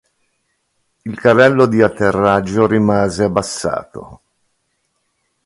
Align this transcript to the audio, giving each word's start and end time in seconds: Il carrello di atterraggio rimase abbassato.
Il 1.05 1.19
carrello 1.19 1.67
di 1.67 1.83
atterraggio 1.83 2.65
rimase 2.65 3.25
abbassato. 3.25 4.21